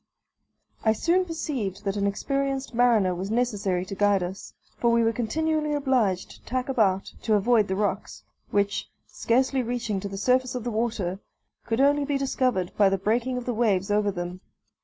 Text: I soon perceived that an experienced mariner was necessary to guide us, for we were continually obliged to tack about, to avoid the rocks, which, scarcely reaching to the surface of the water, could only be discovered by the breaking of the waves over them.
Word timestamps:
I 0.83 0.93
soon 0.93 1.25
perceived 1.25 1.83
that 1.85 1.95
an 1.95 2.07
experienced 2.07 2.73
mariner 2.73 3.13
was 3.13 3.29
necessary 3.29 3.85
to 3.85 3.93
guide 3.93 4.23
us, 4.23 4.55
for 4.79 4.89
we 4.89 5.03
were 5.03 5.13
continually 5.13 5.73
obliged 5.73 6.31
to 6.31 6.41
tack 6.41 6.69
about, 6.69 7.13
to 7.21 7.35
avoid 7.35 7.67
the 7.67 7.75
rocks, 7.75 8.23
which, 8.49 8.89
scarcely 9.05 9.61
reaching 9.61 9.99
to 9.99 10.09
the 10.09 10.17
surface 10.17 10.55
of 10.55 10.63
the 10.63 10.71
water, 10.71 11.19
could 11.67 11.79
only 11.81 12.03
be 12.03 12.17
discovered 12.17 12.71
by 12.77 12.89
the 12.89 12.97
breaking 12.97 13.37
of 13.37 13.45
the 13.45 13.53
waves 13.53 13.91
over 13.91 14.09
them. 14.09 14.41